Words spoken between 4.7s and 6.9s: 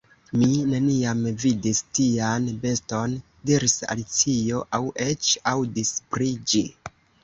"aŭ eĉ aŭdis pri ĝi."